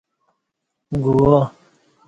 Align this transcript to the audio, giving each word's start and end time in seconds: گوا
گوا 1.03 1.39